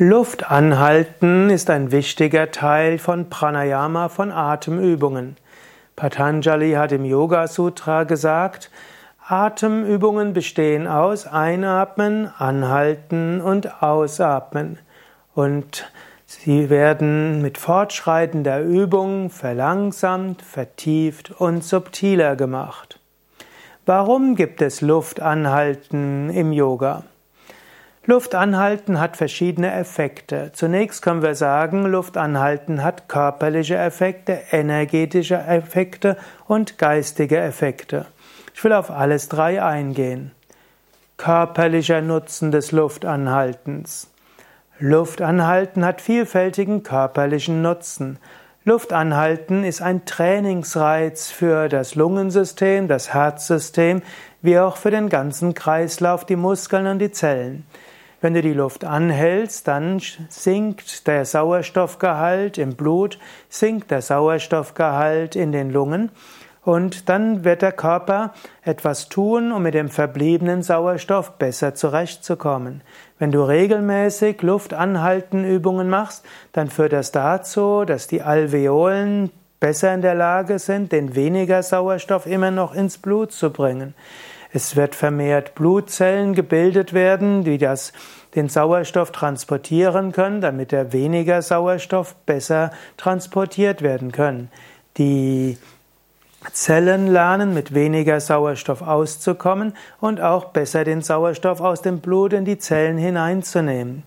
[0.00, 5.36] Luft anhalten ist ein wichtiger Teil von Pranayama, von Atemübungen.
[5.96, 8.70] Patanjali hat im Yoga Sutra gesagt,
[9.26, 14.78] Atemübungen bestehen aus Einatmen, Anhalten und Ausatmen.
[15.34, 15.90] Und
[16.26, 23.00] sie werden mit fortschreitender Übung verlangsamt, vertieft und subtiler gemacht.
[23.84, 27.02] Warum gibt es Luftanhalten im Yoga?
[28.10, 30.50] Luftanhalten hat verschiedene Effekte.
[30.54, 38.06] Zunächst können wir sagen, Luftanhalten hat körperliche Effekte, energetische Effekte und geistige Effekte.
[38.54, 40.30] Ich will auf alles drei eingehen.
[41.18, 44.10] Körperlicher Nutzen des Luftanhaltens.
[44.78, 48.18] Luftanhalten hat vielfältigen körperlichen Nutzen.
[48.64, 54.00] Luftanhalten ist ein Trainingsreiz für das Lungensystem, das Herzsystem,
[54.40, 57.66] wie auch für den ganzen Kreislauf, die Muskeln und die Zellen.
[58.20, 65.52] Wenn du die Luft anhältst, dann sinkt der Sauerstoffgehalt im Blut, sinkt der Sauerstoffgehalt in
[65.52, 66.10] den Lungen
[66.64, 72.82] und dann wird der Körper etwas tun, um mit dem verbliebenen Sauerstoff besser zurechtzukommen.
[73.20, 80.14] Wenn du regelmäßig Luftanhaltenübungen machst, dann führt das dazu, dass die Alveolen besser in der
[80.14, 83.94] Lage sind, den weniger Sauerstoff immer noch ins Blut zu bringen.
[84.52, 87.92] Es wird vermehrt Blutzellen gebildet werden, die das,
[88.34, 94.50] den Sauerstoff transportieren können, damit der weniger Sauerstoff besser transportiert werden können.
[94.96, 95.58] Die
[96.52, 102.44] Zellen lernen, mit weniger Sauerstoff auszukommen und auch besser den Sauerstoff aus dem Blut in
[102.44, 104.04] die Zellen hineinzunehmen.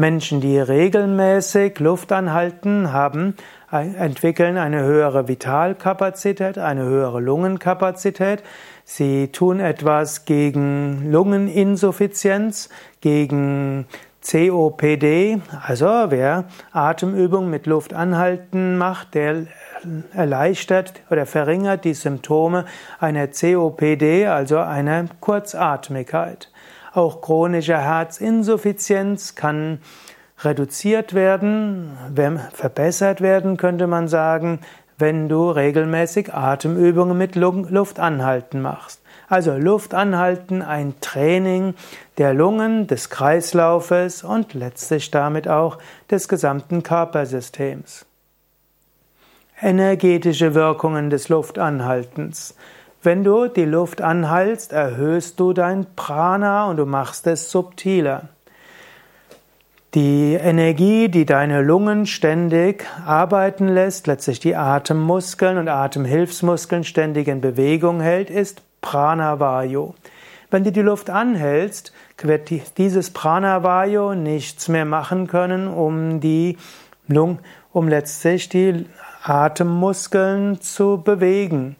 [0.00, 3.36] Menschen, die regelmäßig Luft anhalten, haben,
[3.70, 8.42] entwickeln eine höhere Vitalkapazität, eine höhere Lungenkapazität.
[8.84, 12.70] Sie tun etwas gegen Lungeninsuffizienz,
[13.02, 13.86] gegen
[14.26, 15.42] COPD.
[15.62, 19.46] Also wer Atemübungen mit Luft anhalten macht, der
[20.14, 22.64] erleichtert oder verringert die Symptome
[22.98, 26.50] einer COPD, also einer Kurzatmigkeit.
[26.92, 29.78] Auch chronische Herzinsuffizienz kann
[30.42, 31.96] reduziert werden,
[32.52, 34.60] verbessert werden, könnte man sagen,
[34.98, 39.00] wenn du regelmäßig Atemübungen mit Luftanhalten machst.
[39.28, 41.74] Also Luftanhalten, ein Training
[42.18, 45.78] der Lungen, des Kreislaufes und letztlich damit auch
[46.10, 48.06] des gesamten Körpersystems.
[49.62, 52.56] Energetische Wirkungen des Luftanhaltens.
[53.02, 58.28] Wenn du die Luft anhaltst, erhöhst du dein Prana und du machst es subtiler.
[59.94, 67.40] Die Energie, die deine Lungen ständig arbeiten lässt, letztlich die Atemmuskeln und Atemhilfsmuskeln ständig in
[67.40, 69.94] Bewegung hält, ist Pranavayu.
[70.50, 76.58] Wenn du die Luft anhältst, wird dieses Pranavayu nichts mehr machen können, um die
[77.72, 78.84] um letztlich die
[79.22, 81.76] Atemmuskeln zu bewegen.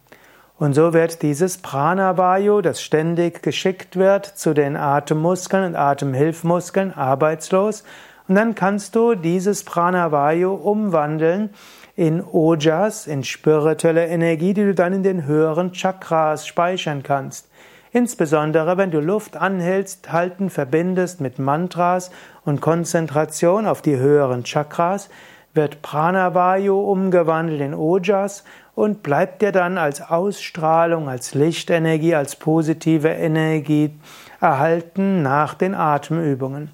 [0.60, 7.82] Und so wird dieses Pranavayu, das ständig geschickt wird zu den Atemmuskeln und Atemhilfmuskeln, arbeitslos.
[8.28, 11.48] Und dann kannst du dieses Pranavayu umwandeln
[11.96, 17.48] in Ojas, in spirituelle Energie, die du dann in den höheren Chakras speichern kannst.
[17.92, 22.10] Insbesondere wenn du Luft anhältst, halten, verbindest mit Mantras
[22.44, 25.08] und Konzentration auf die höheren Chakras,
[25.54, 28.44] wird Pranavayu umgewandelt in Ojas
[28.74, 33.98] und bleibt dir dann als Ausstrahlung, als Lichtenergie, als positive Energie
[34.40, 36.70] erhalten nach den Atemübungen.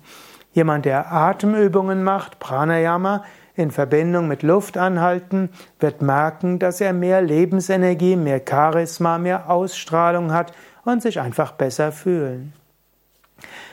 [0.53, 3.25] Jemand, der Atemübungen macht, Pranayama,
[3.57, 10.33] in Verbindung mit Luft anhalten, wird merken, dass er mehr Lebensenergie, mehr Charisma, mehr Ausstrahlung
[10.33, 10.53] hat
[10.85, 12.53] und sich einfach besser fühlen.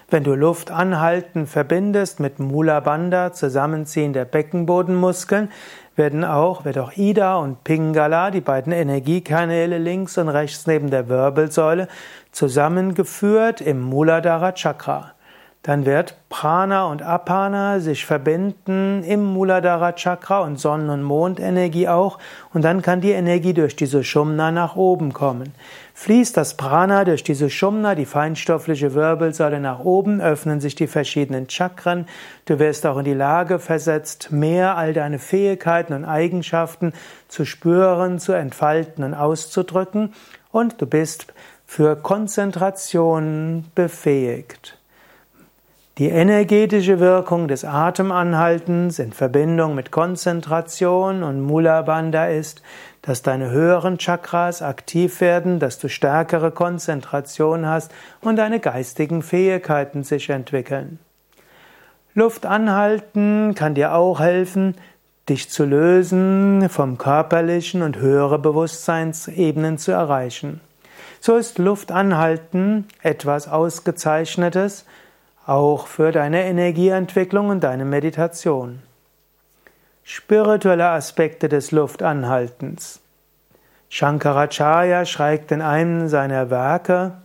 [0.09, 5.51] Wenn du Luft anhalten verbindest mit Mula Bandha, Zusammenziehen der Beckenbodenmuskeln,
[5.95, 11.07] werden auch, wird auch Ida und Pingala, die beiden Energiekanäle links und rechts neben der
[11.07, 11.87] Wirbelsäule,
[12.31, 15.13] zusammengeführt im Muladhara Chakra.
[15.63, 22.19] Dann wird Prana und Apana sich verbinden im Muladhara Chakra und Sonnen- und Mondenergie auch
[22.53, 25.53] und dann kann die Energie durch die Sushumna nach oben kommen.
[25.93, 31.49] Fließt das Prana durch die Sushumna, die feinstoffliche Wirbelsäule nach oben, öffnen sich die verschiedenen
[31.49, 32.07] Chakren.
[32.43, 36.91] Du wirst auch in die Lage versetzt, mehr all deine Fähigkeiten und Eigenschaften
[37.29, 40.13] zu spüren, zu entfalten und auszudrücken
[40.51, 41.27] und du bist
[41.65, 44.77] für Konzentration befähigt.
[45.99, 52.63] Die energetische Wirkung des Atemanhaltens in Verbindung mit Konzentration und Mula Bandha ist,
[53.03, 57.91] dass deine höheren Chakras aktiv werden, dass du stärkere Konzentration hast
[58.21, 60.97] und deine geistigen Fähigkeiten sich entwickeln.
[62.15, 64.73] Luft anhalten kann dir auch helfen,
[65.29, 70.59] dich zu lösen vom körperlichen und höhere Bewusstseinsebenen zu erreichen.
[71.19, 74.85] So ist Luft anhalten etwas Ausgezeichnetes,
[75.45, 78.81] auch für deine Energieentwicklung und deine Meditation.
[80.03, 83.01] Spirituelle Aspekte des Luftanhaltens.
[83.89, 87.17] Shankaracharya schreibt in einem seiner Werke,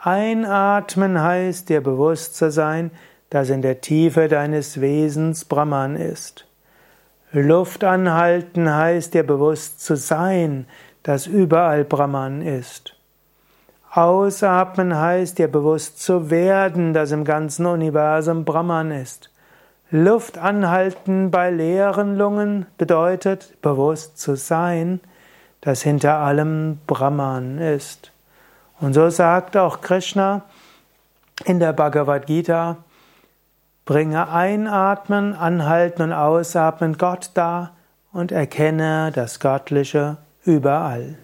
[0.00, 2.90] Einatmen heißt dir bewusst zu sein,
[3.30, 6.46] dass in der Tiefe deines Wesens Brahman ist.
[7.30, 10.66] Luft anhalten heißt dir bewusst zu sein,
[11.02, 12.94] dass überall Brahman ist.
[13.94, 19.30] Ausatmen heißt dir bewusst zu werden, dass im ganzen Universum Brahman ist.
[19.90, 25.00] Luft anhalten bei leeren Lungen bedeutet bewusst zu sein,
[25.60, 28.12] dass hinter allem Brahman ist.
[28.80, 30.40] Und so sagt auch Krishna
[31.44, 32.78] in der Bhagavad Gita,
[33.84, 37.72] bringe einatmen, anhalten und ausatmen Gott dar
[38.10, 40.16] und erkenne das Göttliche
[40.46, 41.16] überall.